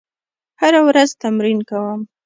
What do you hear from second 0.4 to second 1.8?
هره ورځ تمرین